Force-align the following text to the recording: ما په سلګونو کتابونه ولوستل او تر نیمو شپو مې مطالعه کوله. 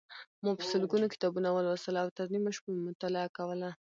ما 0.43 0.51
په 0.57 0.63
سلګونو 0.71 1.11
کتابونه 1.13 1.49
ولوستل 1.51 1.95
او 2.01 2.07
تر 2.17 2.25
نیمو 2.33 2.51
شپو 2.55 2.69
مې 2.75 2.81
مطالعه 2.89 3.29
کوله. 3.37 3.69